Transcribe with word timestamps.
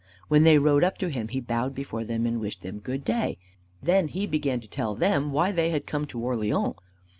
When 0.29 0.43
they 0.45 0.57
rode 0.57 0.83
up 0.83 0.97
to 0.97 1.09
him 1.11 1.27
he 1.27 1.39
bowed 1.39 1.75
before 1.75 2.03
them 2.03 2.25
and 2.25 2.39
wished 2.41 2.63
them 2.63 2.79
"Good 2.79 3.05
day." 3.05 3.37
Then 3.83 4.07
he 4.07 4.25
began 4.25 4.59
to 4.61 4.67
tell 4.67 4.95
them 4.95 5.31
why 5.31 5.51
they 5.51 5.69
had 5.69 5.85
come 5.85 6.07
to 6.07 6.19
Orleans. 6.19 6.73